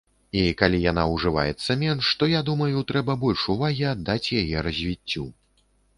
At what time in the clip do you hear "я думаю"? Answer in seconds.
2.33-2.81